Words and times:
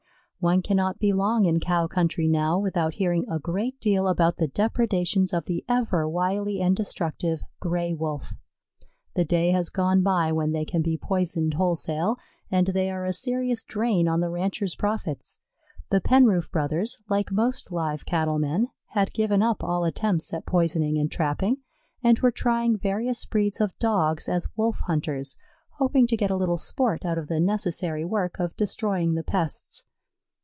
One 0.43 0.63
cannot 0.63 0.97
be 0.97 1.13
long 1.13 1.45
in 1.45 1.59
Cow 1.59 1.85
country 1.85 2.27
now 2.27 2.57
without 2.57 2.95
hearing 2.95 3.29
a 3.29 3.37
great 3.37 3.79
deal 3.79 4.07
about 4.07 4.37
the 4.37 4.47
depredations 4.47 5.33
of 5.33 5.45
the 5.45 5.63
ever 5.69 6.09
wily 6.09 6.59
and 6.59 6.75
destructive 6.75 7.41
Gray 7.59 7.93
wolf. 7.93 8.33
The 9.13 9.23
day 9.23 9.51
has 9.51 9.69
gone 9.69 10.01
by 10.01 10.31
when 10.31 10.51
they 10.51 10.65
can 10.65 10.81
be 10.81 10.97
poisoned 10.97 11.53
wholesale, 11.53 12.17
and 12.49 12.65
they 12.65 12.89
are 12.89 13.05
a 13.05 13.13
serious 13.13 13.63
drain 13.63 14.07
on 14.07 14.19
the 14.19 14.31
rancher's 14.31 14.73
profits. 14.73 15.37
The 15.91 16.01
Penroof 16.01 16.49
Brothers, 16.49 16.99
like 17.07 17.31
most 17.31 17.71
live 17.71 18.03
cattle 18.07 18.39
men, 18.39 18.69
had 18.93 19.13
given 19.13 19.43
up 19.43 19.63
all 19.63 19.83
attempts 19.85 20.33
at 20.33 20.47
poisoning 20.47 20.97
and 20.97 21.11
trapping, 21.11 21.57
and 22.03 22.17
were 22.17 22.31
trying 22.31 22.79
various 22.79 23.23
breeds 23.25 23.61
of 23.61 23.77
Dogs 23.77 24.27
as 24.27 24.47
Wolf 24.55 24.79
hunters, 24.85 25.37
hoping 25.73 26.07
to 26.07 26.17
get 26.17 26.31
a 26.31 26.35
little 26.35 26.57
sport 26.57 27.05
out 27.05 27.19
of 27.19 27.27
the 27.27 27.39
necessary 27.39 28.03
work 28.03 28.39
of 28.39 28.55
destroying 28.57 29.13
the 29.13 29.23
pests. 29.23 29.83